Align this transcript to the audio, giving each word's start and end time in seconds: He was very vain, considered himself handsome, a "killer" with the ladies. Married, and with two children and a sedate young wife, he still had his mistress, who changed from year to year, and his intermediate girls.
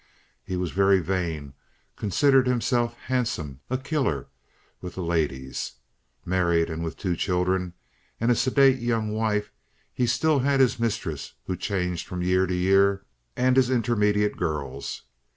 He 0.43 0.57
was 0.57 0.71
very 0.71 0.99
vain, 0.99 1.53
considered 1.95 2.47
himself 2.47 2.95
handsome, 3.05 3.59
a 3.69 3.77
"killer" 3.77 4.29
with 4.81 4.95
the 4.95 5.03
ladies. 5.03 5.73
Married, 6.25 6.71
and 6.71 6.83
with 6.83 6.97
two 6.97 7.15
children 7.15 7.73
and 8.19 8.31
a 8.31 8.35
sedate 8.35 8.79
young 8.79 9.11
wife, 9.13 9.51
he 9.93 10.07
still 10.07 10.39
had 10.39 10.59
his 10.59 10.79
mistress, 10.79 11.33
who 11.45 11.55
changed 11.55 12.07
from 12.07 12.23
year 12.23 12.47
to 12.47 12.55
year, 12.55 13.05
and 13.37 13.55
his 13.57 13.69
intermediate 13.69 14.37
girls. 14.37 15.03